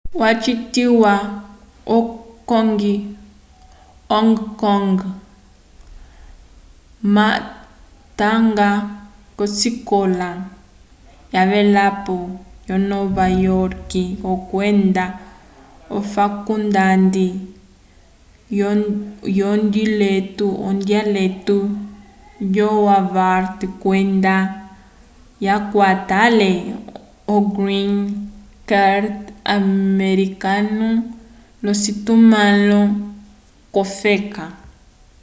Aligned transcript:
wacitiwa 0.21 1.13
vo 1.89 1.97
hong 4.11 4.35
kong 4.61 4.89
ma 7.15 7.27
watanga 7.39 8.69
k'osikola 9.35 10.29
yavelapo 11.35 12.15
yonova 12.69 13.25
yorke 13.47 14.03
kwenda 14.49 15.05
ofakulndande 15.97 17.27
yondiletu 19.39 21.57
yo 22.55 22.69
harvard 22.89 23.59
kwenda 23.81 24.35
yakwata 25.45 26.15
ale 26.27 26.51
o 27.33 27.35
green 27.55 27.95
card 28.69 29.13
americano 29.57 30.87
l'ocitumãlo 31.63 32.81
k'ofeka 33.73 34.45